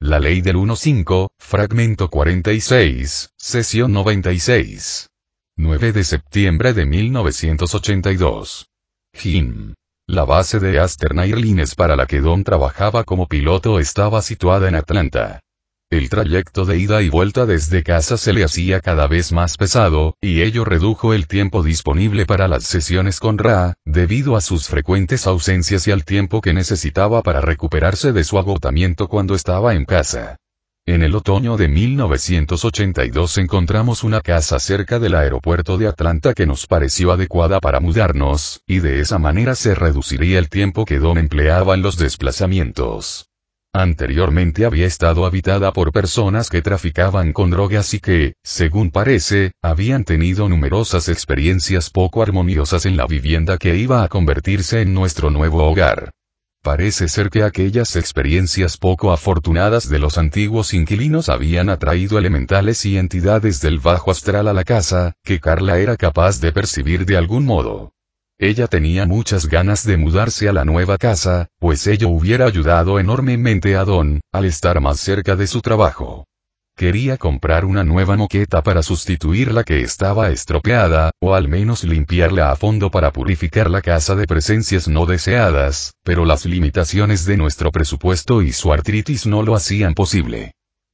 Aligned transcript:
La 0.00 0.20
ley 0.20 0.42
del 0.42 0.54
1.5, 0.54 1.30
fragmento 1.40 2.08
46, 2.08 3.30
sesión 3.36 3.92
96. 3.92 5.08
9 5.56 5.92
de 5.92 6.04
septiembre 6.04 6.72
de 6.72 6.86
1982. 6.86 8.68
Jim. 9.12 9.74
La 10.06 10.24
base 10.24 10.60
de 10.60 10.78
Astern 10.78 11.18
Airlines 11.18 11.74
para 11.74 11.96
la 11.96 12.06
que 12.06 12.20
Don 12.20 12.44
trabajaba 12.44 13.02
como 13.02 13.26
piloto 13.26 13.80
estaba 13.80 14.22
situada 14.22 14.68
en 14.68 14.76
Atlanta. 14.76 15.40
El 15.90 16.10
trayecto 16.10 16.66
de 16.66 16.76
ida 16.76 17.00
y 17.00 17.08
vuelta 17.08 17.46
desde 17.46 17.82
casa 17.82 18.18
se 18.18 18.34
le 18.34 18.44
hacía 18.44 18.82
cada 18.82 19.06
vez 19.06 19.32
más 19.32 19.56
pesado, 19.56 20.16
y 20.20 20.42
ello 20.42 20.66
redujo 20.66 21.14
el 21.14 21.26
tiempo 21.26 21.62
disponible 21.62 22.26
para 22.26 22.46
las 22.46 22.64
sesiones 22.64 23.20
con 23.20 23.38
Ra, 23.38 23.72
debido 23.86 24.36
a 24.36 24.42
sus 24.42 24.68
frecuentes 24.68 25.26
ausencias 25.26 25.88
y 25.88 25.90
al 25.90 26.04
tiempo 26.04 26.42
que 26.42 26.52
necesitaba 26.52 27.22
para 27.22 27.40
recuperarse 27.40 28.12
de 28.12 28.22
su 28.24 28.38
agotamiento 28.38 29.08
cuando 29.08 29.34
estaba 29.34 29.74
en 29.74 29.86
casa. 29.86 30.36
En 30.84 31.02
el 31.02 31.14
otoño 31.14 31.56
de 31.56 31.68
1982 31.68 33.38
encontramos 33.38 34.04
una 34.04 34.20
casa 34.20 34.58
cerca 34.58 34.98
del 34.98 35.14
aeropuerto 35.14 35.78
de 35.78 35.86
Atlanta 35.86 36.34
que 36.34 36.44
nos 36.44 36.66
pareció 36.66 37.12
adecuada 37.12 37.60
para 37.60 37.80
mudarnos, 37.80 38.60
y 38.66 38.80
de 38.80 39.00
esa 39.00 39.18
manera 39.18 39.54
se 39.54 39.74
reduciría 39.74 40.38
el 40.38 40.50
tiempo 40.50 40.84
que 40.84 40.98
Don 40.98 41.16
empleaba 41.16 41.74
en 41.74 41.80
los 41.80 41.96
desplazamientos. 41.96 43.28
Anteriormente 43.78 44.64
había 44.64 44.86
estado 44.86 45.24
habitada 45.24 45.72
por 45.72 45.92
personas 45.92 46.50
que 46.50 46.62
traficaban 46.62 47.32
con 47.32 47.50
drogas 47.50 47.94
y 47.94 48.00
que, 48.00 48.34
según 48.42 48.90
parece, 48.90 49.52
habían 49.62 50.02
tenido 50.02 50.48
numerosas 50.48 51.08
experiencias 51.08 51.88
poco 51.88 52.20
armoniosas 52.20 52.86
en 52.86 52.96
la 52.96 53.06
vivienda 53.06 53.56
que 53.56 53.76
iba 53.76 54.02
a 54.02 54.08
convertirse 54.08 54.80
en 54.80 54.94
nuestro 54.94 55.30
nuevo 55.30 55.62
hogar. 55.62 56.10
Parece 56.60 57.06
ser 57.06 57.30
que 57.30 57.44
aquellas 57.44 57.94
experiencias 57.94 58.78
poco 58.78 59.12
afortunadas 59.12 59.88
de 59.88 60.00
los 60.00 60.18
antiguos 60.18 60.74
inquilinos 60.74 61.28
habían 61.28 61.68
atraído 61.68 62.18
elementales 62.18 62.84
y 62.84 62.98
entidades 62.98 63.60
del 63.60 63.78
bajo 63.78 64.10
astral 64.10 64.48
a 64.48 64.52
la 64.54 64.64
casa, 64.64 65.12
que 65.22 65.38
Carla 65.38 65.78
era 65.78 65.96
capaz 65.96 66.40
de 66.40 66.50
percibir 66.50 67.06
de 67.06 67.16
algún 67.16 67.44
modo. 67.44 67.92
Ella 68.40 68.68
tenía 68.68 69.04
muchas 69.04 69.46
ganas 69.46 69.84
de 69.84 69.96
mudarse 69.96 70.48
a 70.48 70.52
la 70.52 70.64
nueva 70.64 70.96
casa, 70.96 71.48
pues 71.58 71.88
ello 71.88 72.08
hubiera 72.08 72.46
ayudado 72.46 73.00
enormemente 73.00 73.74
a 73.74 73.84
Don, 73.84 74.20
al 74.32 74.44
estar 74.44 74.80
más 74.80 75.00
cerca 75.00 75.34
de 75.34 75.48
su 75.48 75.60
trabajo. 75.60 76.24
Quería 76.76 77.16
comprar 77.16 77.64
una 77.64 77.82
nueva 77.82 78.16
moqueta 78.16 78.62
para 78.62 78.84
sustituir 78.84 79.50
la 79.50 79.64
que 79.64 79.80
estaba 79.80 80.30
estropeada, 80.30 81.10
o 81.20 81.34
al 81.34 81.48
menos 81.48 81.82
limpiarla 81.82 82.52
a 82.52 82.54
fondo 82.54 82.92
para 82.92 83.12
purificar 83.12 83.68
la 83.68 83.82
casa 83.82 84.14
de 84.14 84.28
presencias 84.28 84.86
no 84.86 85.04
deseadas, 85.04 85.94
pero 86.04 86.24
las 86.24 86.46
limitaciones 86.46 87.24
de 87.24 87.38
nuestro 87.38 87.72
presupuesto 87.72 88.42
y 88.42 88.52
su 88.52 88.72
artritis 88.72 89.26
no 89.26 89.42
lo 89.42 89.56
hacían 89.56 89.94
posible. 89.94 90.52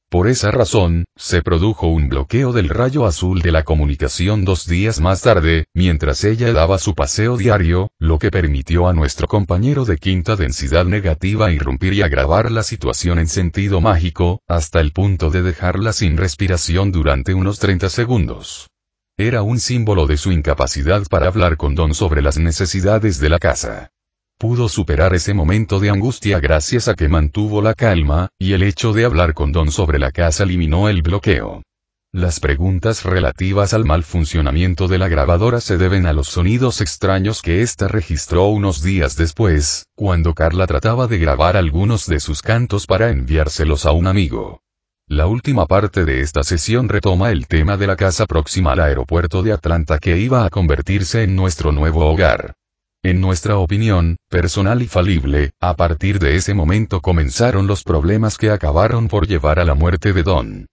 Por 0.09 0.27
esa 0.27 0.51
razón, 0.51 1.05
se 1.15 1.41
produjo 1.41 1.87
un 1.87 2.09
bloqueo 2.09 2.53
del 2.53 2.69
rayo 2.69 3.05
azul 3.05 3.41
de 3.41 3.51
la 3.51 3.63
comunicación 3.63 4.45
dos 4.45 4.67
días 4.67 5.01
más 5.01 5.21
tarde, 5.21 5.65
mientras 5.73 6.23
ella 6.23 6.53
daba 6.53 6.77
su 6.77 6.93
paseo 6.93 7.37
diario, 7.37 7.89
lo 7.99 8.19
que 8.19 8.31
permitió 8.31 8.87
a 8.87 8.93
nuestro 8.93 9.27
compañero 9.27 9.83
de 9.83 9.97
quinta 9.97 10.35
densidad 10.35 10.85
negativa 10.85 11.51
irrumpir 11.51 11.93
y 11.93 12.01
agravar 12.01 12.51
la 12.51 12.63
situación 12.63 13.19
en 13.19 13.27
sentido 13.27 13.81
mágico, 13.81 14.41
hasta 14.47 14.79
el 14.79 14.91
punto 14.91 15.31
de 15.31 15.41
dejarla 15.41 15.91
sin 15.91 16.17
respiración 16.17 16.91
durante 16.91 17.33
unos 17.33 17.59
30 17.59 17.89
segundos. 17.89 18.69
Era 19.17 19.41
un 19.41 19.59
símbolo 19.59 20.07
de 20.07 20.17
su 20.17 20.31
incapacidad 20.31 21.03
para 21.09 21.27
hablar 21.27 21.57
con 21.57 21.73
Don 21.73 21.93
sobre 21.93 22.21
las 22.21 22.37
necesidades 22.37 23.19
de 23.19 23.29
la 23.29 23.39
casa. 23.39 23.91
Pudo 24.37 24.67
superar 24.67 25.13
ese 25.15 25.33
momento 25.33 25.79
de 25.79 25.89
angustia 25.89 26.41
gracias 26.41 26.89
a 26.89 26.95
que 26.95 27.07
mantuvo 27.07 27.61
la 27.61 27.73
calma, 27.73 28.27
y 28.37 28.51
el 28.51 28.63
hecho 28.63 28.91
de 28.91 29.05
hablar 29.05 29.33
con 29.33 29.53
Don 29.53 29.71
sobre 29.71 29.97
la 29.97 30.11
casa 30.11 30.43
eliminó 30.43 30.89
el 30.89 31.01
bloqueo. 31.01 31.63
Las 32.11 32.41
preguntas 32.41 33.05
relativas 33.05 33.73
al 33.73 33.85
mal 33.85 34.03
funcionamiento 34.03 34.89
de 34.89 34.97
la 34.97 35.07
grabadora 35.07 35.61
se 35.61 35.77
deben 35.77 36.05
a 36.05 36.11
los 36.11 36.27
sonidos 36.27 36.81
extraños 36.81 37.41
que 37.41 37.61
ésta 37.61 37.87
registró 37.87 38.47
unos 38.47 38.83
días 38.83 39.15
después, 39.15 39.85
cuando 39.95 40.33
Carla 40.33 40.67
trataba 40.67 41.07
de 41.07 41.17
grabar 41.17 41.55
algunos 41.55 42.05
de 42.05 42.19
sus 42.19 42.41
cantos 42.41 42.87
para 42.87 43.11
enviárselos 43.11 43.85
a 43.85 43.93
un 43.93 44.05
amigo. 44.05 44.59
La 45.07 45.27
última 45.27 45.65
parte 45.65 46.03
de 46.03 46.19
esta 46.19 46.43
sesión 46.43 46.89
retoma 46.89 47.31
el 47.31 47.47
tema 47.47 47.77
de 47.77 47.87
la 47.87 47.95
casa 47.95 48.25
próxima 48.25 48.73
al 48.73 48.81
aeropuerto 48.81 49.43
de 49.43 49.53
Atlanta 49.53 49.97
que 49.97 50.17
iba 50.17 50.45
a 50.45 50.49
convertirse 50.49 51.23
en 51.23 51.37
nuestro 51.37 51.71
nuevo 51.71 52.05
hogar. 52.05 52.55
En 53.05 53.21
nuestra 53.21 53.57
opinión, 53.57 54.17
personal 54.31 54.81
y 54.81 54.87
falible, 54.87 55.51
a 55.61 55.75
partir 55.75 56.17
de 56.17 56.37
ese 56.37 56.55
momento 56.55 57.01
comenzaron 57.01 57.67
los 57.67 57.83
problemas 57.83 58.39
que 58.39 58.49
acabaron 58.49 59.09
por 59.09 59.27
llevar 59.27 59.59
a 59.59 59.63
la 59.63 59.75
muerte 59.75 60.11
de 60.11 60.23
Don. 60.23 60.65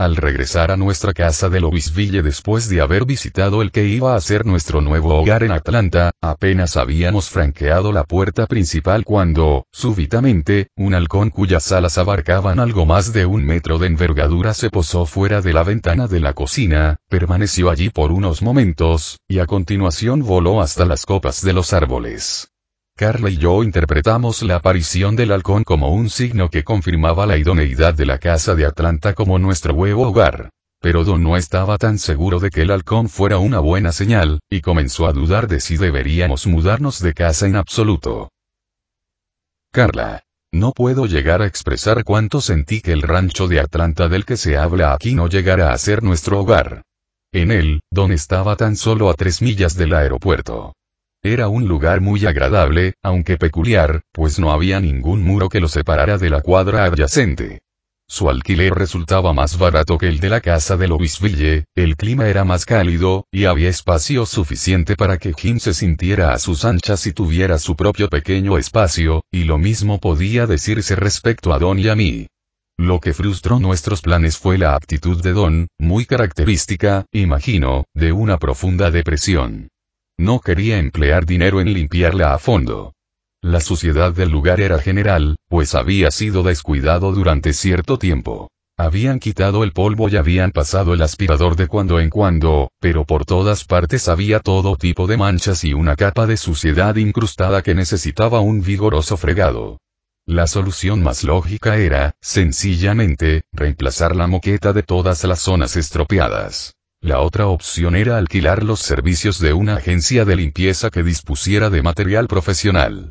Al 0.00 0.14
regresar 0.14 0.70
a 0.70 0.76
nuestra 0.76 1.12
casa 1.12 1.48
de 1.48 1.58
Louisville 1.58 2.22
después 2.22 2.68
de 2.68 2.80
haber 2.80 3.04
visitado 3.04 3.62
el 3.62 3.72
que 3.72 3.84
iba 3.84 4.14
a 4.14 4.20
ser 4.20 4.46
nuestro 4.46 4.80
nuevo 4.80 5.12
hogar 5.12 5.42
en 5.42 5.50
Atlanta, 5.50 6.12
apenas 6.20 6.76
habíamos 6.76 7.30
franqueado 7.30 7.90
la 7.90 8.04
puerta 8.04 8.46
principal 8.46 9.04
cuando, 9.04 9.66
súbitamente, 9.72 10.68
un 10.76 10.94
halcón 10.94 11.30
cuyas 11.30 11.72
alas 11.72 11.98
abarcaban 11.98 12.60
algo 12.60 12.86
más 12.86 13.12
de 13.12 13.26
un 13.26 13.44
metro 13.44 13.78
de 13.78 13.88
envergadura 13.88 14.54
se 14.54 14.70
posó 14.70 15.04
fuera 15.04 15.40
de 15.40 15.52
la 15.52 15.64
ventana 15.64 16.06
de 16.06 16.20
la 16.20 16.32
cocina, 16.32 16.98
permaneció 17.08 17.68
allí 17.68 17.90
por 17.90 18.12
unos 18.12 18.40
momentos, 18.40 19.18
y 19.26 19.40
a 19.40 19.46
continuación 19.46 20.22
voló 20.22 20.62
hasta 20.62 20.84
las 20.84 21.06
copas 21.06 21.42
de 21.42 21.54
los 21.54 21.72
árboles. 21.72 22.52
Carla 22.98 23.30
y 23.30 23.36
yo 23.36 23.62
interpretamos 23.62 24.42
la 24.42 24.56
aparición 24.56 25.14
del 25.14 25.30
halcón 25.30 25.62
como 25.62 25.92
un 25.92 26.10
signo 26.10 26.50
que 26.50 26.64
confirmaba 26.64 27.26
la 27.26 27.36
idoneidad 27.36 27.94
de 27.94 28.04
la 28.04 28.18
casa 28.18 28.56
de 28.56 28.66
Atlanta 28.66 29.14
como 29.14 29.38
nuestro 29.38 29.72
nuevo 29.72 30.08
hogar. 30.08 30.50
Pero 30.80 31.04
Don 31.04 31.22
no 31.22 31.36
estaba 31.36 31.78
tan 31.78 31.98
seguro 31.98 32.40
de 32.40 32.50
que 32.50 32.62
el 32.62 32.72
halcón 32.72 33.08
fuera 33.08 33.38
una 33.38 33.60
buena 33.60 33.92
señal, 33.92 34.40
y 34.50 34.62
comenzó 34.62 35.06
a 35.06 35.12
dudar 35.12 35.46
de 35.46 35.60
si 35.60 35.76
deberíamos 35.76 36.48
mudarnos 36.48 37.00
de 37.00 37.14
casa 37.14 37.46
en 37.46 37.54
absoluto. 37.54 38.32
Carla. 39.70 40.24
No 40.50 40.72
puedo 40.72 41.06
llegar 41.06 41.40
a 41.40 41.46
expresar 41.46 42.02
cuánto 42.02 42.40
sentí 42.40 42.80
que 42.80 42.90
el 42.90 43.02
rancho 43.02 43.46
de 43.46 43.60
Atlanta 43.60 44.08
del 44.08 44.24
que 44.24 44.36
se 44.36 44.56
habla 44.56 44.92
aquí 44.92 45.14
no 45.14 45.28
llegara 45.28 45.72
a 45.72 45.78
ser 45.78 46.02
nuestro 46.02 46.40
hogar. 46.40 46.82
En 47.30 47.52
él, 47.52 47.80
Don 47.92 48.10
estaba 48.10 48.56
tan 48.56 48.74
solo 48.74 49.08
a 49.08 49.14
tres 49.14 49.40
millas 49.40 49.76
del 49.76 49.94
aeropuerto. 49.94 50.74
Era 51.22 51.48
un 51.48 51.66
lugar 51.66 52.00
muy 52.00 52.24
agradable, 52.26 52.94
aunque 53.02 53.36
peculiar, 53.36 54.02
pues 54.12 54.38
no 54.38 54.52
había 54.52 54.78
ningún 54.78 55.24
muro 55.24 55.48
que 55.48 55.58
lo 55.60 55.66
separara 55.68 56.16
de 56.16 56.30
la 56.30 56.42
cuadra 56.42 56.84
adyacente. 56.84 57.58
Su 58.10 58.30
alquiler 58.30 58.72
resultaba 58.72 59.34
más 59.34 59.58
barato 59.58 59.98
que 59.98 60.08
el 60.08 60.20
de 60.20 60.30
la 60.30 60.40
casa 60.40 60.76
de 60.76 60.86
Louisville, 60.86 61.64
el 61.74 61.96
clima 61.96 62.28
era 62.28 62.44
más 62.44 62.64
cálido, 62.64 63.26
y 63.32 63.44
había 63.46 63.68
espacio 63.68 64.24
suficiente 64.26 64.96
para 64.96 65.18
que 65.18 65.34
Jim 65.34 65.58
se 65.58 65.74
sintiera 65.74 66.32
a 66.32 66.38
sus 66.38 66.64
anchas 66.64 67.06
y 67.06 67.12
tuviera 67.12 67.58
su 67.58 67.74
propio 67.74 68.08
pequeño 68.08 68.56
espacio, 68.56 69.24
y 69.30 69.44
lo 69.44 69.58
mismo 69.58 69.98
podía 69.98 70.46
decirse 70.46 70.94
respecto 70.94 71.52
a 71.52 71.58
Don 71.58 71.80
y 71.80 71.88
a 71.88 71.96
mí. 71.96 72.28
Lo 72.78 73.00
que 73.00 73.12
frustró 73.12 73.58
nuestros 73.58 74.02
planes 74.02 74.38
fue 74.38 74.56
la 74.56 74.76
actitud 74.76 75.20
de 75.20 75.32
Don, 75.32 75.68
muy 75.78 76.06
característica, 76.06 77.06
imagino, 77.12 77.86
de 77.92 78.12
una 78.12 78.38
profunda 78.38 78.92
depresión. 78.92 79.68
No 80.18 80.40
quería 80.40 80.78
emplear 80.78 81.26
dinero 81.26 81.60
en 81.60 81.72
limpiarla 81.72 82.34
a 82.34 82.38
fondo. 82.38 82.92
La 83.40 83.60
suciedad 83.60 84.12
del 84.12 84.30
lugar 84.30 84.60
era 84.60 84.80
general, 84.80 85.36
pues 85.48 85.76
había 85.76 86.10
sido 86.10 86.42
descuidado 86.42 87.12
durante 87.12 87.52
cierto 87.52 87.98
tiempo. 87.98 88.50
Habían 88.76 89.20
quitado 89.20 89.62
el 89.62 89.72
polvo 89.72 90.08
y 90.08 90.16
habían 90.16 90.50
pasado 90.50 90.92
el 90.92 91.02
aspirador 91.02 91.54
de 91.54 91.68
cuando 91.68 92.00
en 92.00 92.10
cuando, 92.10 92.70
pero 92.80 93.04
por 93.04 93.24
todas 93.24 93.64
partes 93.64 94.08
había 94.08 94.40
todo 94.40 94.76
tipo 94.76 95.06
de 95.06 95.16
manchas 95.16 95.62
y 95.62 95.72
una 95.72 95.94
capa 95.94 96.26
de 96.26 96.36
suciedad 96.36 96.96
incrustada 96.96 97.62
que 97.62 97.76
necesitaba 97.76 98.40
un 98.40 98.60
vigoroso 98.60 99.16
fregado. 99.16 99.78
La 100.26 100.46
solución 100.46 101.02
más 101.02 101.22
lógica 101.22 101.76
era, 101.76 102.12
sencillamente, 102.20 103.42
reemplazar 103.52 104.14
la 104.14 104.26
moqueta 104.26 104.72
de 104.72 104.82
todas 104.82 105.24
las 105.24 105.40
zonas 105.40 105.76
estropeadas. 105.76 106.74
La 107.00 107.20
otra 107.20 107.46
opción 107.46 107.94
era 107.94 108.18
alquilar 108.18 108.64
los 108.64 108.80
servicios 108.80 109.38
de 109.38 109.52
una 109.52 109.76
agencia 109.76 110.24
de 110.24 110.34
limpieza 110.34 110.90
que 110.90 111.04
dispusiera 111.04 111.70
de 111.70 111.82
material 111.82 112.26
profesional. 112.26 113.10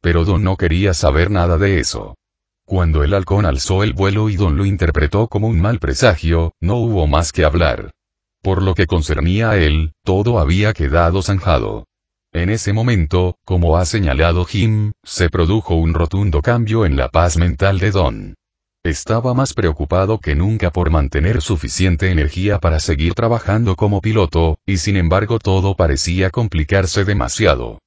Pero 0.00 0.24
Don 0.24 0.42
no 0.42 0.56
quería 0.56 0.92
saber 0.92 1.30
nada 1.30 1.56
de 1.56 1.78
eso. 1.78 2.16
Cuando 2.64 3.04
el 3.04 3.14
halcón 3.14 3.46
alzó 3.46 3.84
el 3.84 3.92
vuelo 3.92 4.28
y 4.28 4.36
Don 4.36 4.56
lo 4.56 4.66
interpretó 4.66 5.28
como 5.28 5.46
un 5.46 5.60
mal 5.60 5.78
presagio, 5.78 6.52
no 6.60 6.76
hubo 6.76 7.06
más 7.06 7.32
que 7.32 7.44
hablar. 7.44 7.92
Por 8.42 8.62
lo 8.62 8.74
que 8.74 8.86
concernía 8.86 9.50
a 9.50 9.56
él, 9.56 9.92
todo 10.04 10.38
había 10.38 10.72
quedado 10.72 11.22
zanjado. 11.22 11.86
En 12.32 12.50
ese 12.50 12.72
momento, 12.72 13.36
como 13.44 13.78
ha 13.78 13.84
señalado 13.84 14.44
Jim, 14.44 14.92
se 15.02 15.30
produjo 15.30 15.76
un 15.76 15.94
rotundo 15.94 16.42
cambio 16.42 16.84
en 16.84 16.96
la 16.96 17.08
paz 17.08 17.36
mental 17.36 17.78
de 17.78 17.90
Don. 17.90 18.34
Estaba 18.88 19.34
más 19.34 19.52
preocupado 19.52 20.18
que 20.18 20.34
nunca 20.34 20.70
por 20.70 20.88
mantener 20.88 21.42
suficiente 21.42 22.10
energía 22.10 22.58
para 22.58 22.80
seguir 22.80 23.12
trabajando 23.12 23.76
como 23.76 24.00
piloto, 24.00 24.60
y 24.64 24.78
sin 24.78 24.96
embargo 24.96 25.38
todo 25.38 25.76
parecía 25.76 26.30
complicarse 26.30 27.04
demasiado. 27.04 27.80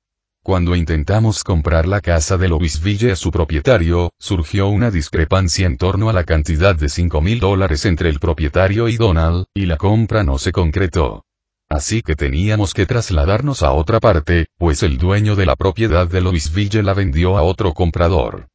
Cuando 0.43 0.75
intentamos 0.75 1.43
comprar 1.43 1.87
la 1.87 2.01
casa 2.01 2.37
de 2.37 2.49
Louisville 2.49 3.13
a 3.13 3.15
su 3.15 3.31
propietario, 3.31 4.11
surgió 4.19 4.67
una 4.67 4.91
discrepancia 4.91 5.65
en 5.65 5.77
torno 5.77 6.07
a 6.07 6.13
la 6.13 6.23
cantidad 6.23 6.75
de 6.75 6.87
5 6.87 7.19
mil 7.19 7.39
dólares 7.39 7.85
entre 7.85 8.07
el 8.07 8.19
propietario 8.19 8.87
y 8.87 8.97
Donald, 8.97 9.45
y 9.55 9.65
la 9.65 9.77
compra 9.77 10.23
no 10.23 10.37
se 10.37 10.51
concretó. 10.51 11.25
Así 11.67 12.03
que 12.03 12.13
teníamos 12.13 12.75
que 12.75 12.85
trasladarnos 12.85 13.63
a 13.63 13.71
otra 13.71 13.99
parte, 13.99 14.49
pues 14.59 14.83
el 14.83 14.99
dueño 14.99 15.35
de 15.35 15.47
la 15.47 15.55
propiedad 15.55 16.07
de 16.07 16.21
Louisville 16.21 16.83
la 16.83 16.93
vendió 16.93 17.39
a 17.39 17.41
otro 17.41 17.73
comprador. 17.73 18.50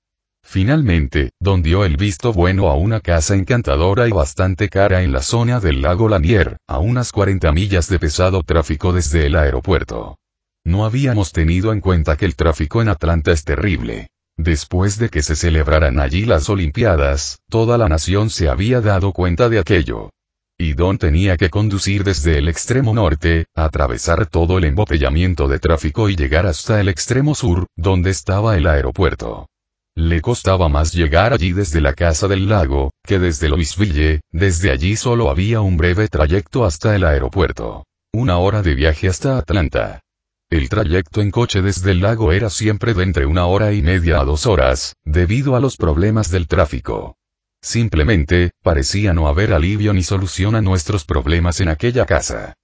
Finalmente, 0.49 1.33
Don 1.41 1.61
dio 1.61 1.85
el 1.85 1.97
visto 1.97 2.33
bueno 2.33 2.69
a 2.69 2.77
una 2.77 3.01
casa 3.01 3.35
encantadora 3.35 4.07
y 4.07 4.13
bastante 4.13 4.69
cara 4.69 5.03
en 5.03 5.13
la 5.13 5.21
zona 5.21 5.59
del 5.59 5.83
lago 5.83 6.09
Lanier, 6.09 6.57
a 6.69 6.79
unas 6.79 7.11
40 7.11 7.51
millas 7.51 7.89
de 7.89 7.99
pesado 7.99 8.45
tráfico 8.45 8.93
desde 8.93 9.27
el 9.27 9.35
aeropuerto. 9.35 10.19
No 10.65 10.85
habíamos 10.85 11.33
tenido 11.33 11.73
en 11.73 11.81
cuenta 11.81 12.17
que 12.17 12.27
el 12.27 12.37
tráfico 12.37 12.81
en 12.81 12.89
Atlanta 12.89 13.33
es 13.33 13.43
terrible. 13.45 14.07
Después 14.39 14.99
de 14.99 15.09
que 15.09 15.23
se 15.23 15.35
celebraran 15.35 15.99
allí 15.99 16.25
las 16.25 16.49
Olimpiadas, 16.49 17.41
toda 17.51 17.77
la 17.77 17.89
nación 17.89 18.31
se 18.31 18.49
había 18.49 18.81
dado 18.81 19.13
cuenta 19.13 19.49
de 19.49 19.59
aquello. 19.59 20.11
Y 20.57 20.75
Don 20.75 20.97
tenía 20.97 21.37
que 21.37 21.51
conducir 21.51 22.05
desde 22.05 22.39
el 22.39 22.49
extremo 22.49 22.95
norte, 22.95 23.47
atravesar 23.57 24.27
todo 24.27 24.59
el 24.59 24.65
embotellamiento 24.65 25.49
de 25.49 25.59
tráfico 25.59 26.09
y 26.09 26.15
llegar 26.15 26.47
hasta 26.47 26.81
el 26.81 26.89
extremo 26.89 27.35
sur, 27.35 27.67
donde 27.77 28.11
estaba 28.11 28.57
el 28.57 28.69
aeropuerto. 28.69 29.49
Le 29.99 30.21
costaba 30.21 30.69
más 30.69 30.93
llegar 30.93 31.33
allí 31.33 31.53
desde 31.53 31.81
la 31.81 31.95
casa 31.95 32.29
del 32.29 32.51
lago, 32.51 32.93
que 33.03 33.19
desde 33.19 33.49
Louisville, 33.49 34.21
desde 34.31 34.71
allí 34.71 34.95
solo 34.95 35.31
había 35.31 35.63
un 35.63 35.79
breve 35.79 36.09
trayecto 36.09 36.67
hasta 36.67 36.95
el 36.95 37.03
aeropuerto. 37.03 37.87
Una 38.13 38.37
hora 38.37 38.61
de 38.61 38.75
viaje 38.75 39.09
hasta 39.09 39.39
Atlanta. 39.39 40.03
El 40.51 40.69
trayecto 40.69 41.23
en 41.23 41.31
coche 41.31 41.63
desde 41.63 41.93
el 41.93 42.01
lago 42.01 42.33
era 42.33 42.51
siempre 42.51 42.93
de 42.93 43.05
entre 43.05 43.25
una 43.25 43.47
hora 43.47 43.73
y 43.73 43.81
media 43.81 44.21
a 44.21 44.25
dos 44.25 44.45
horas, 44.45 44.97
debido 45.03 45.57
a 45.57 45.61
los 45.61 45.79
problemas 45.79 46.31
del 46.31 46.47
tráfico. 46.47 47.17
Simplemente, 47.63 48.51
parecía 48.63 49.15
no 49.15 49.29
haber 49.29 49.55
alivio 49.55 49.95
ni 49.95 50.03
solución 50.03 50.57
a 50.57 50.61
nuestros 50.61 51.07
problemas 51.07 51.61
en 51.61 51.71
aquella 51.71 52.05
casa. 52.05 52.55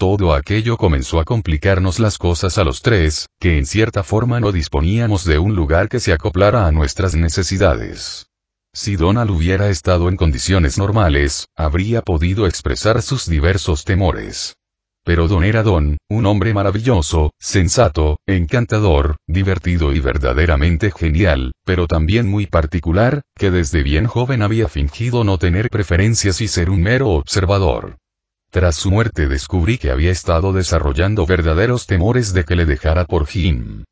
Todo 0.00 0.32
aquello 0.32 0.78
comenzó 0.78 1.20
a 1.20 1.26
complicarnos 1.26 1.98
las 1.98 2.16
cosas 2.16 2.56
a 2.56 2.64
los 2.64 2.80
tres, 2.80 3.28
que 3.38 3.58
en 3.58 3.66
cierta 3.66 4.02
forma 4.02 4.40
no 4.40 4.50
disponíamos 4.50 5.26
de 5.26 5.38
un 5.38 5.54
lugar 5.54 5.90
que 5.90 6.00
se 6.00 6.14
acoplara 6.14 6.66
a 6.66 6.72
nuestras 6.72 7.14
necesidades. 7.14 8.30
Si 8.72 8.96
Donald 8.96 9.30
hubiera 9.30 9.68
estado 9.68 10.08
en 10.08 10.16
condiciones 10.16 10.78
normales, 10.78 11.48
habría 11.54 12.00
podido 12.00 12.46
expresar 12.46 13.02
sus 13.02 13.28
diversos 13.28 13.84
temores. 13.84 14.54
Pero 15.04 15.28
Don 15.28 15.44
era 15.44 15.62
Don, 15.62 15.98
un 16.08 16.24
hombre 16.24 16.54
maravilloso, 16.54 17.34
sensato, 17.38 18.20
encantador, 18.26 19.16
divertido 19.26 19.92
y 19.92 20.00
verdaderamente 20.00 20.92
genial, 20.92 21.52
pero 21.66 21.86
también 21.86 22.26
muy 22.26 22.46
particular, 22.46 23.20
que 23.36 23.50
desde 23.50 23.82
bien 23.82 24.06
joven 24.06 24.40
había 24.40 24.66
fingido 24.68 25.24
no 25.24 25.36
tener 25.36 25.68
preferencias 25.68 26.40
y 26.40 26.48
ser 26.48 26.70
un 26.70 26.80
mero 26.80 27.10
observador. 27.10 27.98
Tras 28.50 28.74
su 28.74 28.90
muerte 28.90 29.28
descubrí 29.28 29.78
que 29.78 29.92
había 29.92 30.10
estado 30.10 30.52
desarrollando 30.52 31.24
verdaderos 31.24 31.86
temores 31.86 32.32
de 32.32 32.44
que 32.44 32.56
le 32.56 32.66
dejara 32.66 33.04
por 33.04 33.28
Jim. 33.28 33.84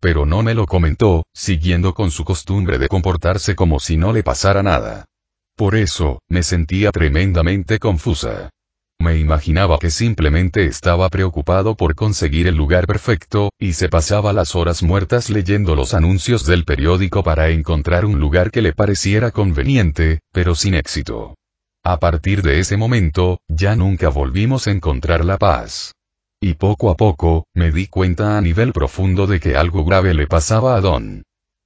Pero 0.00 0.24
no 0.24 0.44
me 0.44 0.54
lo 0.54 0.66
comentó, 0.66 1.24
siguiendo 1.34 1.94
con 1.94 2.12
su 2.12 2.24
costumbre 2.24 2.78
de 2.78 2.86
comportarse 2.86 3.56
como 3.56 3.80
si 3.80 3.96
no 3.96 4.12
le 4.12 4.22
pasara 4.22 4.62
nada. 4.62 5.06
Por 5.56 5.74
eso, 5.74 6.20
me 6.28 6.44
sentía 6.44 6.92
tremendamente 6.92 7.80
confusa. 7.80 8.50
Me 9.00 9.18
imaginaba 9.18 9.78
que 9.78 9.90
simplemente 9.90 10.66
estaba 10.66 11.08
preocupado 11.08 11.74
por 11.74 11.96
conseguir 11.96 12.46
el 12.46 12.54
lugar 12.54 12.86
perfecto, 12.86 13.50
y 13.58 13.72
se 13.72 13.88
pasaba 13.88 14.32
las 14.32 14.54
horas 14.54 14.84
muertas 14.84 15.28
leyendo 15.28 15.74
los 15.74 15.92
anuncios 15.92 16.46
del 16.46 16.64
periódico 16.64 17.24
para 17.24 17.50
encontrar 17.50 18.04
un 18.04 18.20
lugar 18.20 18.52
que 18.52 18.62
le 18.62 18.72
pareciera 18.72 19.32
conveniente, 19.32 20.20
pero 20.32 20.54
sin 20.54 20.74
éxito. 20.74 21.34
A 21.86 21.98
partir 21.98 22.40
de 22.40 22.60
ese 22.60 22.78
momento, 22.78 23.40
ya 23.46 23.76
nunca 23.76 24.08
volvimos 24.08 24.66
a 24.66 24.70
encontrar 24.70 25.22
la 25.22 25.36
paz. 25.36 25.92
Y 26.40 26.54
poco 26.54 26.88
a 26.88 26.96
poco, 26.96 27.46
me 27.54 27.72
di 27.72 27.88
cuenta 27.88 28.38
a 28.38 28.40
nivel 28.40 28.72
profundo 28.72 29.26
de 29.26 29.38
que 29.38 29.54
algo 29.54 29.84
grave 29.84 30.14
le 30.14 30.26
pasaba 30.26 30.76
a 30.76 30.80
Don. 30.80 31.24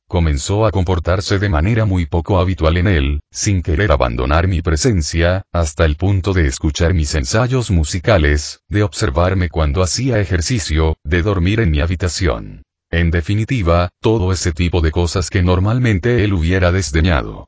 Comenzó 0.09 0.67
a 0.67 0.73
comportarse 0.73 1.39
de 1.39 1.49
manera 1.49 1.85
muy 1.85 2.07
poco 2.07 2.41
habitual 2.41 2.79
en 2.79 2.89
él, 2.89 3.21
sin 3.31 3.63
querer 3.63 3.93
abandonar 3.93 4.49
mi 4.49 4.61
presencia, 4.61 5.43
hasta 5.53 5.85
el 5.85 5.95
punto 5.95 6.33
de 6.33 6.49
escuchar 6.49 6.95
mis 6.95 7.15
ensayos 7.15 7.71
musicales, 7.71 8.59
de 8.69 8.83
observarme 8.83 9.49
cuando 9.49 9.83
hacía 9.83 10.19
ejercicio, 10.19 10.97
de 11.05 11.23
dormir 11.23 11.61
en 11.61 11.71
mi 11.71 11.81
habitación. 11.81 12.65
En 12.91 13.13
definitiva, 13.13 13.91
todo 14.01 14.33
ese 14.33 14.51
tipo 14.51 14.81
de 14.81 14.91
cosas 14.91 15.31
que 15.31 15.45
normalmente 15.45 16.25
él 16.25 16.33
hubiera 16.33 16.73
desdeñado. 16.73 17.47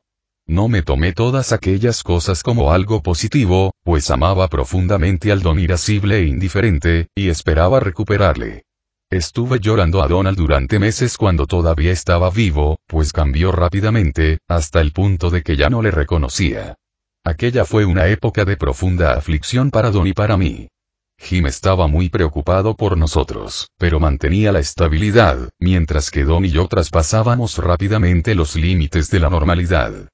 No 0.51 0.67
me 0.67 0.81
tomé 0.81 1.13
todas 1.13 1.53
aquellas 1.53 2.03
cosas 2.03 2.43
como 2.43 2.73
algo 2.73 3.01
positivo, 3.01 3.73
pues 3.85 4.11
amaba 4.11 4.49
profundamente 4.49 5.31
al 5.31 5.41
don 5.41 5.61
irascible 5.61 6.17
e 6.19 6.25
indiferente, 6.25 7.07
y 7.15 7.29
esperaba 7.29 7.79
recuperarle. 7.79 8.65
Estuve 9.09 9.61
llorando 9.61 10.03
a 10.03 10.09
Donald 10.09 10.37
durante 10.37 10.77
meses 10.77 11.15
cuando 11.15 11.47
todavía 11.47 11.93
estaba 11.93 12.29
vivo, 12.29 12.79
pues 12.85 13.13
cambió 13.13 13.53
rápidamente, 13.53 14.39
hasta 14.49 14.81
el 14.81 14.91
punto 14.91 15.29
de 15.29 15.41
que 15.41 15.55
ya 15.55 15.69
no 15.69 15.81
le 15.81 15.89
reconocía. 15.89 16.75
Aquella 17.23 17.63
fue 17.63 17.85
una 17.85 18.07
época 18.07 18.43
de 18.43 18.57
profunda 18.57 19.13
aflicción 19.13 19.71
para 19.71 19.89
Don 19.89 20.05
y 20.05 20.11
para 20.11 20.35
mí. 20.35 20.67
Jim 21.17 21.45
estaba 21.45 21.87
muy 21.87 22.09
preocupado 22.09 22.75
por 22.75 22.97
nosotros, 22.97 23.69
pero 23.77 24.01
mantenía 24.01 24.51
la 24.51 24.59
estabilidad, 24.59 25.49
mientras 25.61 26.11
que 26.11 26.25
Don 26.25 26.43
y 26.43 26.49
yo 26.49 26.67
traspasábamos 26.67 27.57
rápidamente 27.57 28.35
los 28.35 28.57
límites 28.57 29.09
de 29.11 29.19
la 29.21 29.29
normalidad. 29.29 30.09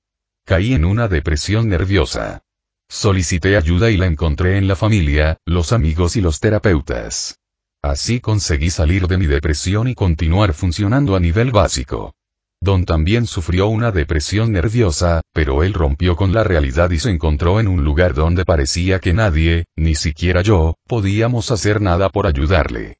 Caí 0.47 0.73
en 0.73 0.85
una 0.85 1.09
depresión 1.09 1.67
nerviosa. 1.67 2.41
Solicité 2.87 3.57
ayuda 3.57 3.91
y 3.91 3.97
la 3.97 4.05
encontré 4.05 4.57
en 4.57 4.69
la 4.69 4.77
familia, 4.77 5.39
los 5.45 5.73
amigos 5.73 6.15
y 6.15 6.21
los 6.21 6.39
terapeutas. 6.39 7.41
Así 7.83 8.21
conseguí 8.21 8.69
salir 8.69 9.09
de 9.09 9.17
mi 9.17 9.25
depresión 9.25 9.89
y 9.89 9.93
continuar 9.93 10.53
funcionando 10.53 11.17
a 11.17 11.19
nivel 11.19 11.51
básico. 11.51 12.15
Don 12.61 12.85
también 12.85 13.27
sufrió 13.27 13.67
una 13.67 13.91
depresión 13.91 14.53
nerviosa, 14.53 15.19
pero 15.33 15.63
él 15.63 15.73
rompió 15.73 16.15
con 16.15 16.31
la 16.31 16.45
realidad 16.45 16.91
y 16.91 16.99
se 16.99 17.09
encontró 17.09 17.59
en 17.59 17.67
un 17.67 17.83
lugar 17.83 18.13
donde 18.13 18.45
parecía 18.45 18.99
que 18.99 19.11
nadie, 19.11 19.65
ni 19.75 19.95
siquiera 19.95 20.43
yo, 20.43 20.75
podíamos 20.87 21.51
hacer 21.51 21.81
nada 21.81 22.07
por 22.07 22.25
ayudarle. 22.25 22.99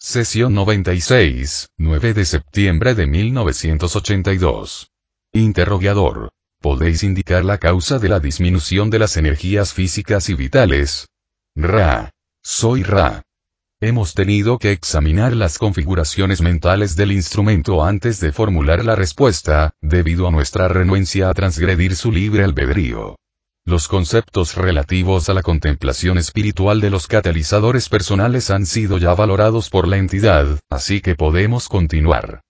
Sesión 0.00 0.54
96, 0.54 1.68
9 1.78 2.14
de 2.14 2.24
septiembre 2.24 2.96
de 2.96 3.06
1982. 3.06 4.90
Interrogador. 5.32 6.30
¿Podéis 6.60 7.04
indicar 7.04 7.44
la 7.44 7.58
causa 7.58 8.00
de 8.00 8.08
la 8.08 8.18
disminución 8.18 8.90
de 8.90 8.98
las 8.98 9.16
energías 9.16 9.72
físicas 9.72 10.28
y 10.28 10.34
vitales? 10.34 11.06
Ra. 11.54 12.10
Soy 12.42 12.82
Ra. 12.82 13.22
Hemos 13.80 14.14
tenido 14.14 14.58
que 14.58 14.72
examinar 14.72 15.36
las 15.36 15.56
configuraciones 15.58 16.40
mentales 16.40 16.96
del 16.96 17.12
instrumento 17.12 17.84
antes 17.84 18.18
de 18.18 18.32
formular 18.32 18.84
la 18.84 18.96
respuesta, 18.96 19.70
debido 19.80 20.26
a 20.26 20.32
nuestra 20.32 20.66
renuencia 20.66 21.30
a 21.30 21.34
transgredir 21.34 21.94
su 21.94 22.10
libre 22.10 22.42
albedrío. 22.42 23.14
Los 23.64 23.86
conceptos 23.86 24.56
relativos 24.56 25.28
a 25.28 25.34
la 25.34 25.42
contemplación 25.42 26.18
espiritual 26.18 26.80
de 26.80 26.90
los 26.90 27.06
catalizadores 27.06 27.88
personales 27.88 28.50
han 28.50 28.66
sido 28.66 28.98
ya 28.98 29.14
valorados 29.14 29.70
por 29.70 29.86
la 29.86 29.96
entidad, 29.96 30.58
así 30.68 31.00
que 31.00 31.14
podemos 31.14 31.68
continuar. 31.68 32.40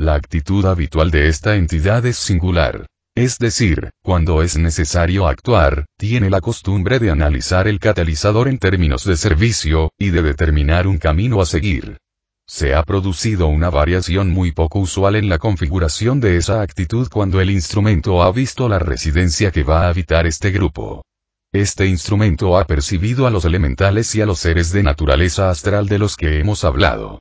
La 0.00 0.14
actitud 0.14 0.64
habitual 0.64 1.10
de 1.10 1.26
esta 1.26 1.56
entidad 1.56 2.06
es 2.06 2.16
singular. 2.16 2.86
Es 3.16 3.36
decir, 3.38 3.90
cuando 4.00 4.42
es 4.42 4.56
necesario 4.56 5.26
actuar, 5.26 5.86
tiene 5.96 6.30
la 6.30 6.40
costumbre 6.40 7.00
de 7.00 7.10
analizar 7.10 7.66
el 7.66 7.80
catalizador 7.80 8.46
en 8.46 8.58
términos 8.58 9.02
de 9.02 9.16
servicio, 9.16 9.90
y 9.98 10.10
de 10.10 10.22
determinar 10.22 10.86
un 10.86 10.98
camino 10.98 11.40
a 11.40 11.46
seguir. 11.46 11.98
Se 12.46 12.76
ha 12.76 12.84
producido 12.84 13.48
una 13.48 13.70
variación 13.70 14.30
muy 14.30 14.52
poco 14.52 14.78
usual 14.78 15.16
en 15.16 15.28
la 15.28 15.38
configuración 15.38 16.20
de 16.20 16.36
esa 16.36 16.62
actitud 16.62 17.08
cuando 17.10 17.40
el 17.40 17.50
instrumento 17.50 18.22
ha 18.22 18.30
visto 18.30 18.68
la 18.68 18.78
residencia 18.78 19.50
que 19.50 19.64
va 19.64 19.82
a 19.82 19.88
habitar 19.88 20.28
este 20.28 20.52
grupo. 20.52 21.04
Este 21.52 21.86
instrumento 21.86 22.56
ha 22.56 22.66
percibido 22.66 23.26
a 23.26 23.30
los 23.30 23.44
elementales 23.44 24.14
y 24.14 24.20
a 24.20 24.26
los 24.26 24.38
seres 24.38 24.70
de 24.70 24.84
naturaleza 24.84 25.50
astral 25.50 25.88
de 25.88 25.98
los 25.98 26.16
que 26.16 26.38
hemos 26.38 26.62
hablado. 26.62 27.18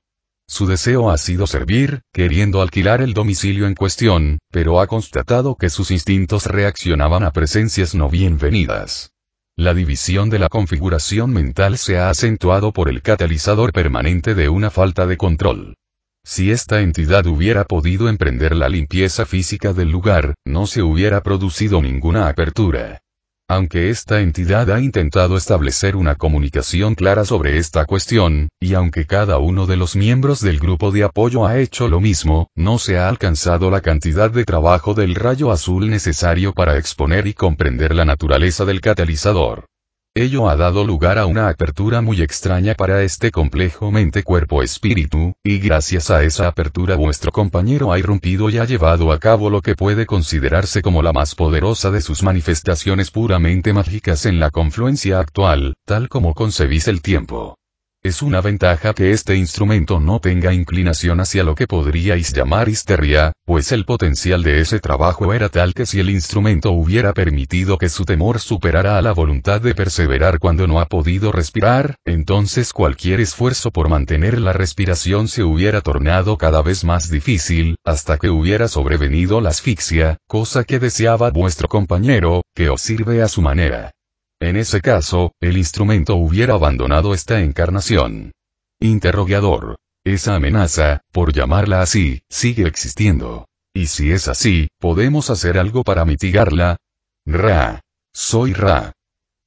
Su 0.49 0.65
deseo 0.65 1.11
ha 1.11 1.17
sido 1.17 1.45
servir, 1.45 2.01
queriendo 2.13 2.61
alquilar 2.61 3.01
el 3.01 3.13
domicilio 3.13 3.67
en 3.67 3.75
cuestión, 3.75 4.39
pero 4.49 4.79
ha 4.79 4.87
constatado 4.87 5.55
que 5.55 5.69
sus 5.69 5.91
instintos 5.91 6.45
reaccionaban 6.45 7.23
a 7.23 7.31
presencias 7.31 7.93
no 7.93 8.09
bienvenidas. 8.09 9.11
La 9.57 9.73
división 9.73 10.29
de 10.29 10.39
la 10.39 10.49
configuración 10.49 11.31
mental 11.31 11.77
se 11.77 11.97
ha 11.97 12.09
acentuado 12.09 12.71
por 12.71 12.87
el 12.89 13.01
catalizador 13.01 13.73
permanente 13.73 14.35
de 14.35 14.47
una 14.47 14.69
falta 14.69 15.05
de 15.05 15.17
control. 15.17 15.75
Si 16.23 16.51
esta 16.51 16.81
entidad 16.81 17.25
hubiera 17.25 17.65
podido 17.65 18.07
emprender 18.07 18.55
la 18.55 18.69
limpieza 18.69 19.25
física 19.25 19.73
del 19.73 19.89
lugar, 19.89 20.35
no 20.45 20.65
se 20.65 20.81
hubiera 20.81 21.23
producido 21.23 21.81
ninguna 21.81 22.29
apertura. 22.29 23.01
Aunque 23.49 23.89
esta 23.89 24.19
entidad 24.19 24.69
ha 24.71 24.81
intentado 24.81 25.37
establecer 25.37 25.95
una 25.95 26.15
comunicación 26.15 26.95
clara 26.95 27.23
sobre 27.23 27.57
esta 27.57 27.85
cuestión, 27.85 28.49
y 28.59 28.73
aunque 28.73 29.05
cada 29.05 29.37
uno 29.37 29.65
de 29.65 29.77
los 29.77 29.95
miembros 29.95 30.41
del 30.41 30.59
grupo 30.59 30.91
de 30.91 31.05
apoyo 31.05 31.47
ha 31.47 31.57
hecho 31.57 31.87
lo 31.87 32.01
mismo, 32.01 32.51
no 32.55 32.77
se 32.77 32.97
ha 32.97 33.07
alcanzado 33.07 33.71
la 33.71 33.79
cantidad 33.79 34.29
de 34.29 34.43
trabajo 34.43 34.93
del 34.93 35.15
rayo 35.15 35.49
azul 35.49 35.89
necesario 35.89 36.51
para 36.51 36.77
exponer 36.77 37.25
y 37.25 37.33
comprender 37.33 37.95
la 37.95 38.03
naturaleza 38.03 38.65
del 38.65 38.81
catalizador. 38.81 39.67
Ello 40.19 40.49
ha 40.49 40.55
dado 40.55 40.83
lugar 40.83 41.19
a 41.19 41.27
una 41.27 41.47
apertura 41.47 42.01
muy 42.01 42.23
extraña 42.23 42.73
para 42.73 43.03
este 43.03 43.29
complejo 43.29 43.91
mente-cuerpo-espíritu, 43.91 45.35
y 45.43 45.59
gracias 45.59 46.09
a 46.09 46.23
esa 46.23 46.47
apertura 46.47 46.95
vuestro 46.95 47.31
compañero 47.31 47.91
ha 47.91 47.99
irrumpido 47.99 48.49
y 48.49 48.57
ha 48.57 48.65
llevado 48.65 49.11
a 49.11 49.19
cabo 49.19 49.51
lo 49.51 49.61
que 49.61 49.75
puede 49.75 50.07
considerarse 50.07 50.81
como 50.81 51.03
la 51.03 51.13
más 51.13 51.35
poderosa 51.35 51.91
de 51.91 52.01
sus 52.01 52.23
manifestaciones 52.23 53.11
puramente 53.11 53.73
mágicas 53.73 54.25
en 54.25 54.39
la 54.39 54.49
confluencia 54.49 55.19
actual, 55.19 55.75
tal 55.85 56.09
como 56.09 56.33
concebís 56.33 56.87
el 56.87 57.03
tiempo. 57.03 57.55
Es 58.07 58.21
una 58.21 58.39
ventaja 58.39 58.93
que 58.93 59.11
este 59.11 59.35
instrumento 59.35 59.99
no 59.99 60.21
tenga 60.21 60.53
inclinación 60.53 61.19
hacia 61.19 61.43
lo 61.43 61.55
que 61.55 61.67
podríais 61.67 62.31
llamar 62.31 62.69
histeria, 62.69 63.33
pues 63.45 63.73
el 63.73 63.83
potencial 63.83 64.43
de 64.43 64.61
ese 64.61 64.79
trabajo 64.79 65.33
era 65.33 65.49
tal 65.49 65.73
que 65.73 65.85
si 65.85 65.99
el 65.99 66.09
instrumento 66.09 66.71
hubiera 66.71 67.11
permitido 67.11 67.77
que 67.77 67.89
su 67.89 68.05
temor 68.05 68.39
superara 68.39 68.97
a 68.97 69.01
la 69.01 69.11
voluntad 69.11 69.59
de 69.59 69.75
perseverar 69.75 70.39
cuando 70.39 70.67
no 70.67 70.79
ha 70.79 70.85
podido 70.85 71.33
respirar, 71.33 71.95
entonces 72.05 72.71
cualquier 72.71 73.19
esfuerzo 73.19 73.71
por 73.71 73.89
mantener 73.89 74.39
la 74.39 74.53
respiración 74.53 75.27
se 75.27 75.43
hubiera 75.43 75.81
tornado 75.81 76.37
cada 76.37 76.61
vez 76.61 76.85
más 76.85 77.09
difícil, 77.09 77.75
hasta 77.83 78.17
que 78.17 78.29
hubiera 78.29 78.69
sobrevenido 78.69 79.41
la 79.41 79.49
asfixia, 79.49 80.15
cosa 80.29 80.63
que 80.63 80.79
deseaba 80.79 81.29
vuestro 81.31 81.67
compañero, 81.67 82.43
que 82.55 82.69
os 82.69 82.79
sirve 82.79 83.21
a 83.21 83.27
su 83.27 83.41
manera. 83.41 83.96
En 84.39 84.55
ese 84.55 84.81
caso, 84.81 85.33
el 85.41 85.57
instrumento 85.57 86.15
hubiera 86.15 86.53
abandonado 86.53 87.13
esta 87.13 87.41
encarnación. 87.41 88.33
Interrogador. 88.79 89.77
Esa 90.05 90.35
amenaza, 90.35 91.01
por 91.11 91.33
llamarla 91.33 91.81
así, 91.81 92.21
sigue 92.29 92.67
existiendo. 92.67 93.47
Y 93.73 93.87
si 93.87 94.11
es 94.11 94.27
así, 94.27 94.69
¿podemos 94.79 95.29
hacer 95.31 95.57
algo 95.57 95.83
para 95.83 96.05
mitigarla? 96.05 96.77
Ra. 97.25 97.81
Soy 98.13 98.53
Ra. 98.53 98.93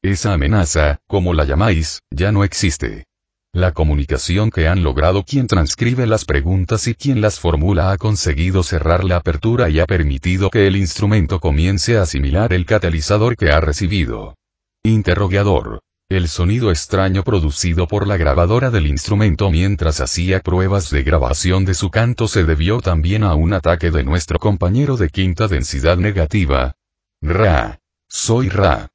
Esa 0.03 0.33
amenaza, 0.33 0.99
como 1.07 1.35
la 1.35 1.45
llamáis, 1.45 2.01
ya 2.11 2.33
no 2.33 2.43
existe. 2.43 3.05
La 3.53 3.73
comunicación 3.73 4.51
que 4.51 4.69
han 4.69 4.83
logrado 4.83 5.25
quien 5.25 5.47
transcribe 5.47 6.07
las 6.07 6.25
preguntas 6.25 6.87
y 6.89 6.95
quien 6.95 7.21
las 7.21 7.41
formula 7.41 7.93
ha 7.93 7.99
conseguido 7.99 8.63
cerrar 8.63 9.05
la 9.05 9.17
apertura 9.17 9.71
y 9.71 9.81
ha 9.81 9.87
permitido 9.87 10.51
que 10.51 10.67
el 10.67 10.77
instrumento 10.77 11.41
comience 11.41 11.97
a 11.97 12.03
asimilar 12.03 12.53
el 12.53 12.67
catalizador 12.67 13.37
que 13.37 13.51
ha 13.51 13.61
recibido. 13.61 14.35
Interrogador. 14.83 15.81
El 16.09 16.27
sonido 16.27 16.71
extraño 16.71 17.23
producido 17.23 17.87
por 17.87 18.07
la 18.07 18.17
grabadora 18.17 18.71
del 18.71 18.87
instrumento 18.87 19.51
mientras 19.51 20.01
hacía 20.01 20.41
pruebas 20.41 20.89
de 20.91 21.03
grabación 21.03 21.67
de 21.67 21.75
su 21.75 21.91
canto 21.91 22.29
se 22.29 22.45
debió 22.45 22.81
también 22.81 23.23
a 23.23 23.35
un 23.35 23.53
ataque 23.53 23.91
de 23.91 24.05
nuestro 24.05 24.39
compañero 24.39 24.97
de 24.97 25.11
quinta 25.11 25.49
densidad 25.49 25.99
negativa. 25.99 26.77
Ra. 27.21 27.79
Soy 28.09 28.49
Ra. 28.49 28.89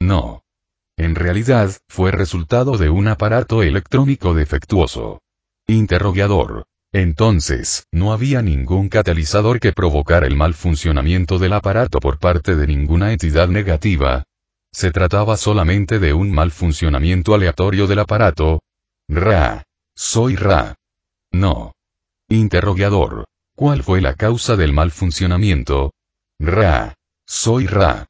No. 0.00 0.44
En 0.96 1.16
realidad, 1.16 1.72
fue 1.88 2.12
resultado 2.12 2.78
de 2.78 2.88
un 2.88 3.08
aparato 3.08 3.64
electrónico 3.64 4.34
defectuoso. 4.34 5.20
Interrogador. 5.66 6.64
Entonces, 6.92 7.88
no 7.90 8.12
había 8.12 8.40
ningún 8.40 8.88
catalizador 8.88 9.58
que 9.58 9.72
provocara 9.72 10.28
el 10.28 10.36
mal 10.36 10.54
funcionamiento 10.54 11.40
del 11.40 11.54
aparato 11.54 11.98
por 11.98 12.20
parte 12.20 12.54
de 12.54 12.68
ninguna 12.68 13.10
entidad 13.12 13.48
negativa, 13.48 14.24
se 14.74 14.90
trataba 14.90 15.36
solamente 15.36 16.00
de 16.00 16.12
un 16.12 16.32
mal 16.32 16.50
funcionamiento 16.50 17.34
aleatorio 17.34 17.86
del 17.86 18.00
aparato. 18.00 18.60
Ra. 19.08 19.62
Soy 19.94 20.34
Ra. 20.34 20.74
No. 21.30 21.74
Interrogador. 22.28 23.24
¿Cuál 23.54 23.84
fue 23.84 24.00
la 24.00 24.14
causa 24.14 24.56
del 24.56 24.72
mal 24.72 24.90
funcionamiento? 24.90 25.92
Ra. 26.40 26.94
Soy 27.24 27.68
Ra. 27.68 28.06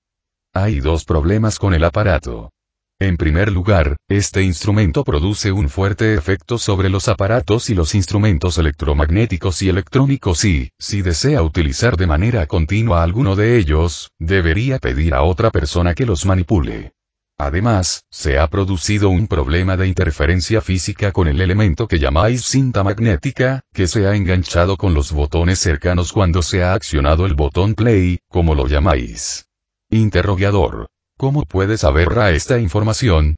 Hay 0.54 0.80
dos 0.80 1.04
problemas 1.04 1.58
con 1.58 1.74
el 1.74 1.84
aparato. 1.84 2.53
En 3.00 3.16
primer 3.16 3.50
lugar, 3.50 3.96
este 4.08 4.42
instrumento 4.42 5.02
produce 5.02 5.50
un 5.50 5.68
fuerte 5.68 6.14
efecto 6.14 6.58
sobre 6.58 6.88
los 6.88 7.08
aparatos 7.08 7.68
y 7.68 7.74
los 7.74 7.94
instrumentos 7.94 8.56
electromagnéticos 8.56 9.62
y 9.62 9.68
electrónicos 9.68 10.44
y, 10.44 10.70
si 10.78 11.02
desea 11.02 11.42
utilizar 11.42 11.96
de 11.96 12.06
manera 12.06 12.46
continua 12.46 13.02
alguno 13.02 13.34
de 13.34 13.58
ellos, 13.58 14.12
debería 14.20 14.78
pedir 14.78 15.12
a 15.12 15.22
otra 15.22 15.50
persona 15.50 15.94
que 15.94 16.06
los 16.06 16.24
manipule. 16.24 16.92
Además, 17.36 18.04
se 18.12 18.38
ha 18.38 18.46
producido 18.46 19.08
un 19.08 19.26
problema 19.26 19.76
de 19.76 19.88
interferencia 19.88 20.60
física 20.60 21.10
con 21.10 21.26
el 21.26 21.40
elemento 21.40 21.88
que 21.88 21.98
llamáis 21.98 22.44
cinta 22.44 22.84
magnética, 22.84 23.62
que 23.72 23.88
se 23.88 24.06
ha 24.06 24.14
enganchado 24.14 24.76
con 24.76 24.94
los 24.94 25.10
botones 25.10 25.58
cercanos 25.58 26.12
cuando 26.12 26.42
se 26.42 26.62
ha 26.62 26.74
accionado 26.74 27.26
el 27.26 27.34
botón 27.34 27.74
play, 27.74 28.20
como 28.28 28.54
lo 28.54 28.68
llamáis. 28.68 29.48
Interrogador. 29.90 30.86
¿Cómo 31.16 31.44
puede 31.44 31.78
saber 31.78 32.08
Ra 32.08 32.32
esta 32.32 32.58
información? 32.58 33.36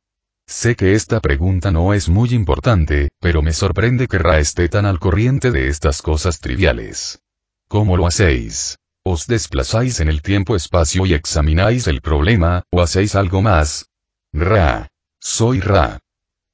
Sé 0.49 0.76
que 0.76 0.95
esta 0.95 1.21
pregunta 1.21 1.71
no 1.71 1.92
es 1.92 2.09
muy 2.09 2.30
importante, 2.33 3.09
pero 3.21 3.42
me 3.42 3.52
sorprende 3.52 4.09
que 4.09 4.18
Ra 4.18 4.38
esté 4.38 4.68
tan 4.68 4.87
al 4.87 4.99
corriente 4.99 5.50
de 5.50 5.68
estas 5.68 6.00
cosas 6.00 6.40
triviales. 6.40 7.21
¿Cómo 7.68 7.97
lo 7.97 8.06
hacéis? 8.06 8.76
¿Os 9.04 9.26
desplazáis 9.26 10.00
en 10.00 10.09
el 10.09 10.23
tiempo-espacio 10.23 11.04
y 11.04 11.14
examináis 11.14 11.87
el 11.87 12.00
problema, 12.00 12.62
o 12.73 12.80
hacéis 12.80 13.14
algo 13.14 13.42
más? 13.42 13.87
Ra. 14.33 14.88
Soy 15.21 15.61
Ra. 15.61 15.99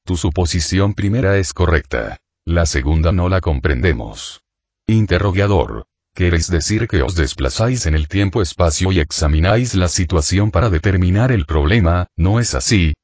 Tu 0.04 0.16
suposición 0.16 0.94
primera 0.94 1.38
es 1.38 1.52
correcta. 1.52 2.18
La 2.44 2.66
segunda 2.66 3.12
no 3.12 3.28
la 3.28 3.40
comprendemos. 3.40 4.42
Interrogador. 4.88 5.86
¿Queréis 6.14 6.50
decir 6.50 6.88
que 6.88 7.02
os 7.02 7.14
desplazáis 7.14 7.86
en 7.86 7.94
el 7.94 8.06
tiempo-espacio 8.06 8.92
y 8.92 9.00
examináis 9.00 9.74
la 9.74 9.88
situación 9.88 10.50
para 10.50 10.68
determinar 10.68 11.32
el 11.32 11.46
problema, 11.46 12.06
no 12.16 12.38
es 12.38 12.54
así? 12.54 12.94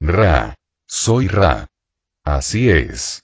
Ra. 0.00 0.54
Soy 0.86 1.28
Ra. 1.28 1.66
Así 2.24 2.68
es. 2.68 3.22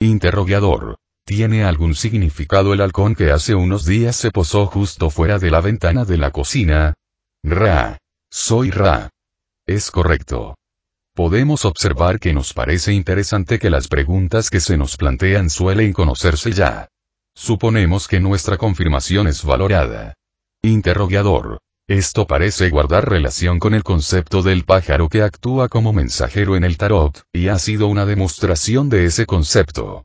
Interrogador. 0.00 0.96
¿Tiene 1.24 1.62
algún 1.62 1.94
significado 1.94 2.74
el 2.74 2.80
halcón 2.80 3.14
que 3.14 3.30
hace 3.30 3.54
unos 3.54 3.86
días 3.86 4.16
se 4.16 4.32
posó 4.32 4.66
justo 4.66 5.10
fuera 5.10 5.38
de 5.38 5.52
la 5.52 5.60
ventana 5.60 6.04
de 6.04 6.18
la 6.18 6.32
cocina? 6.32 6.94
Ra. 7.44 7.98
Soy 8.30 8.70
Ra. 8.70 9.10
Es 9.64 9.92
correcto. 9.92 10.56
Podemos 11.14 11.64
observar 11.64 12.18
que 12.18 12.32
nos 12.32 12.52
parece 12.52 12.92
interesante 12.92 13.60
que 13.60 13.70
las 13.70 13.86
preguntas 13.86 14.50
que 14.50 14.58
se 14.58 14.76
nos 14.76 14.96
plantean 14.96 15.50
suelen 15.50 15.92
conocerse 15.92 16.50
ya. 16.50 16.88
Suponemos 17.34 18.08
que 18.08 18.20
nuestra 18.20 18.56
confirmación 18.56 19.26
es 19.26 19.44
valorada. 19.44 20.14
Interrogador. 20.62 21.58
Esto 21.88 22.26
parece 22.26 22.70
guardar 22.70 23.10
relación 23.10 23.58
con 23.58 23.74
el 23.74 23.82
concepto 23.82 24.42
del 24.42 24.64
pájaro 24.64 25.08
que 25.08 25.22
actúa 25.22 25.68
como 25.68 25.92
mensajero 25.92 26.56
en 26.56 26.64
el 26.64 26.76
tarot, 26.76 27.24
y 27.32 27.48
ha 27.48 27.58
sido 27.58 27.88
una 27.88 28.06
demostración 28.06 28.88
de 28.88 29.06
ese 29.06 29.26
concepto. 29.26 30.04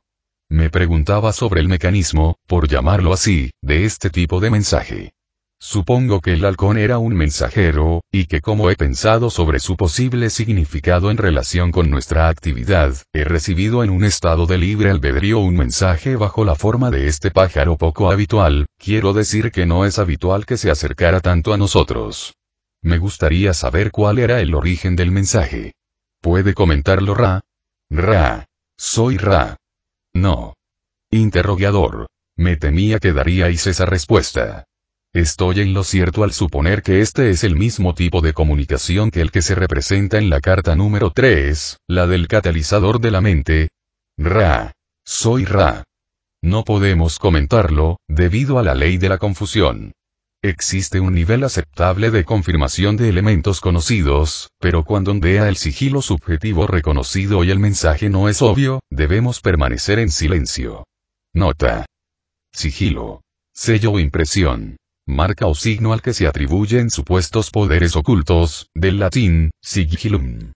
Me 0.50 0.70
preguntaba 0.70 1.32
sobre 1.32 1.60
el 1.60 1.68
mecanismo, 1.68 2.36
por 2.46 2.68
llamarlo 2.68 3.12
así, 3.12 3.52
de 3.62 3.84
este 3.84 4.10
tipo 4.10 4.40
de 4.40 4.50
mensaje. 4.50 5.12
Supongo 5.60 6.20
que 6.20 6.34
el 6.34 6.44
halcón 6.44 6.78
era 6.78 6.98
un 6.98 7.14
mensajero, 7.14 8.02
y 8.12 8.26
que 8.26 8.40
como 8.40 8.70
he 8.70 8.76
pensado 8.76 9.28
sobre 9.28 9.58
su 9.58 9.76
posible 9.76 10.30
significado 10.30 11.10
en 11.10 11.16
relación 11.16 11.72
con 11.72 11.90
nuestra 11.90 12.28
actividad, 12.28 12.94
he 13.12 13.24
recibido 13.24 13.82
en 13.82 13.90
un 13.90 14.04
estado 14.04 14.46
de 14.46 14.56
libre 14.56 14.90
albedrío 14.90 15.40
un 15.40 15.56
mensaje 15.56 16.14
bajo 16.14 16.44
la 16.44 16.54
forma 16.54 16.90
de 16.90 17.08
este 17.08 17.32
pájaro 17.32 17.76
poco 17.76 18.12
habitual, 18.12 18.66
quiero 18.78 19.12
decir 19.12 19.50
que 19.50 19.66
no 19.66 19.84
es 19.84 19.98
habitual 19.98 20.46
que 20.46 20.56
se 20.56 20.70
acercara 20.70 21.20
tanto 21.20 21.52
a 21.52 21.56
nosotros. 21.56 22.34
Me 22.80 22.98
gustaría 22.98 23.52
saber 23.52 23.90
cuál 23.90 24.20
era 24.20 24.40
el 24.40 24.54
origen 24.54 24.94
del 24.94 25.10
mensaje. 25.10 25.72
¿Puede 26.20 26.54
comentarlo 26.54 27.14
Ra? 27.14 27.40
Ra. 27.90 28.46
Soy 28.76 29.16
Ra. 29.16 29.56
No. 30.14 30.54
Interrogador. 31.10 32.06
Me 32.36 32.56
temía 32.56 33.00
que 33.00 33.12
daríais 33.12 33.66
esa 33.66 33.86
respuesta. 33.86 34.64
Estoy 35.14 35.60
en 35.60 35.72
lo 35.72 35.84
cierto 35.84 36.22
al 36.22 36.32
suponer 36.32 36.82
que 36.82 37.00
este 37.00 37.30
es 37.30 37.42
el 37.42 37.56
mismo 37.56 37.94
tipo 37.94 38.20
de 38.20 38.34
comunicación 38.34 39.10
que 39.10 39.22
el 39.22 39.30
que 39.30 39.40
se 39.40 39.54
representa 39.54 40.18
en 40.18 40.28
la 40.28 40.40
carta 40.40 40.76
número 40.76 41.12
3, 41.12 41.78
la 41.88 42.06
del 42.06 42.28
catalizador 42.28 43.00
de 43.00 43.10
la 43.10 43.22
mente. 43.22 43.68
Ra. 44.18 44.72
Soy 45.06 45.46
Ra. 45.46 45.84
No 46.42 46.62
podemos 46.62 47.18
comentarlo, 47.18 47.98
debido 48.06 48.58
a 48.58 48.62
la 48.62 48.74
ley 48.74 48.98
de 48.98 49.08
la 49.08 49.16
confusión. 49.16 49.92
Existe 50.42 51.00
un 51.00 51.14
nivel 51.14 51.42
aceptable 51.42 52.10
de 52.10 52.24
confirmación 52.24 52.96
de 52.96 53.08
elementos 53.08 53.60
conocidos, 53.60 54.50
pero 54.60 54.84
cuando 54.84 55.10
ondea 55.10 55.48
el 55.48 55.56
sigilo 55.56 56.02
subjetivo 56.02 56.66
reconocido 56.66 57.42
y 57.44 57.50
el 57.50 57.58
mensaje 57.58 58.10
no 58.10 58.28
es 58.28 58.42
obvio, 58.42 58.80
debemos 58.90 59.40
permanecer 59.40 59.98
en 59.98 60.10
silencio. 60.10 60.84
Nota. 61.34 61.86
Sigilo. 62.52 63.22
Sello 63.52 63.92
o 63.92 63.98
impresión. 63.98 64.76
Marca 65.10 65.46
o 65.46 65.54
signo 65.54 65.94
al 65.94 66.02
que 66.02 66.12
se 66.12 66.26
atribuyen 66.26 66.90
supuestos 66.90 67.50
poderes 67.50 67.96
ocultos, 67.96 68.68
del 68.74 68.98
latín, 68.98 69.50
sigillum. 69.62 70.52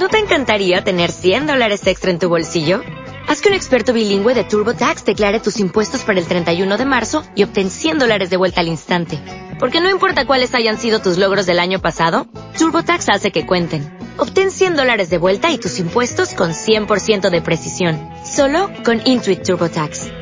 ¿No 0.00 0.08
te 0.08 0.18
encantaría 0.18 0.82
tener 0.82 1.10
100 1.10 1.46
dólares 1.46 1.86
extra 1.86 2.10
en 2.10 2.18
tu 2.18 2.30
bolsillo? 2.30 2.80
Haz 3.28 3.42
que 3.42 3.50
un 3.50 3.54
experto 3.54 3.92
bilingüe 3.92 4.32
de 4.32 4.44
TurboTax 4.44 5.04
declare 5.04 5.40
tus 5.40 5.60
impuestos 5.60 6.04
para 6.04 6.18
el 6.18 6.26
31 6.26 6.78
de 6.78 6.86
marzo 6.86 7.22
y 7.34 7.42
obtén 7.42 7.68
100 7.68 7.98
dólares 7.98 8.30
de 8.30 8.38
vuelta 8.38 8.62
al 8.62 8.68
instante. 8.68 9.20
Porque 9.60 9.82
no 9.82 9.90
importa 9.90 10.24
cuáles 10.24 10.54
hayan 10.54 10.78
sido 10.78 11.00
tus 11.00 11.18
logros 11.18 11.44
del 11.44 11.58
año 11.58 11.80
pasado, 11.80 12.26
TurboTax 12.56 13.10
hace 13.10 13.30
que 13.30 13.44
cuenten. 13.44 13.94
Obtén 14.16 14.50
100 14.50 14.76
dólares 14.76 15.10
de 15.10 15.18
vuelta 15.18 15.52
y 15.52 15.58
tus 15.58 15.78
impuestos 15.78 16.32
con 16.32 16.52
100% 16.52 17.28
de 17.28 17.42
precisión. 17.42 18.00
Solo 18.24 18.70
con 18.86 19.02
Intuit 19.04 19.42
TurboTax. 19.42 20.21